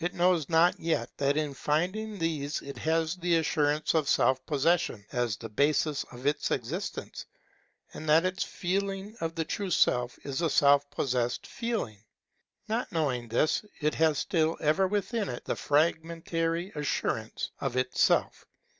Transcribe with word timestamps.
It 0.00 0.12
knows 0.12 0.48
not 0.48 0.80
yet 0.80 1.08
that 1.18 1.36
in 1.36 1.54
finding 1.54 2.18
these 2.18 2.60
it 2.62 2.78
has 2.78 3.14
the 3.14 3.36
assurance 3.36 3.94
of 3.94 4.08
self 4.08 4.44
possession 4.44 5.06
as 5.12 5.36
the 5.36 5.48
basis 5.48 6.02
of 6.10 6.26
its 6.26 6.50
existence, 6.50 7.26
and 7.94 8.08
that 8.08 8.24
its 8.24 8.42
feeling 8.42 9.16
of 9.20 9.36
the 9.36 9.44
true 9.44 9.70
Self 9.70 10.18
is 10.24 10.42
a 10.42 10.50
self 10.50 10.90
possessed 10.90 11.46
feeling. 11.46 12.02
Not 12.66 12.90
knowing 12.90 13.28
this, 13.28 13.64
it 13.80 13.94
has 13.94 14.18
still 14.18 14.56
ever 14.60 14.88
within 14.88 15.28
it 15.28 15.44
the 15.44 15.54
^fragmentary 15.54 16.74
assurance 16.74 17.50
of 17.60 17.76
itself. 17.76 18.46